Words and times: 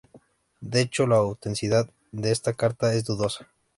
De 0.61 0.81
hecho, 0.81 1.05
la 1.05 1.17
autenticidad 1.17 1.87
de 2.11 2.31
esta 2.31 2.53
carta 2.53 2.91
es 2.95 3.05
dudosa. 3.05 3.51